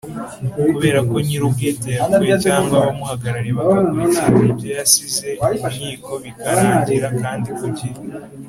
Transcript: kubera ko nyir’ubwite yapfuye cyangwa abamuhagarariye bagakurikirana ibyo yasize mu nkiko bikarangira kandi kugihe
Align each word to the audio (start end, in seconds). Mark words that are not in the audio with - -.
kubera 0.71 0.99
ko 1.09 1.15
nyir’ubwite 1.25 1.89
yapfuye 1.97 2.33
cyangwa 2.45 2.73
abamuhagarariye 2.79 3.53
bagakurikirana 3.59 4.39
ibyo 4.51 4.69
yasize 4.77 5.27
mu 5.39 5.67
nkiko 5.73 6.09
bikarangira 6.23 7.07
kandi 7.21 7.49
kugihe 7.59 7.95